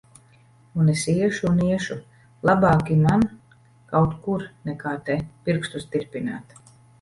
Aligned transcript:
Un 0.83 0.87
es 0.93 1.01
iešu 1.11 1.47
un 1.49 1.59
iešu! 1.65 1.97
Labāki 2.49 2.97
man 3.03 3.27
kaut 3.93 4.17
kur, 4.25 4.47
nekā 4.71 4.95
te, 5.11 5.19
pirkstus 5.51 5.87
tirpināt. 5.95 6.59